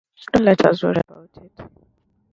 Don't 0.31 0.45
let 0.45 0.65
us 0.65 0.81
worry 0.81 0.99
about 1.07 1.29
it. 1.43 1.61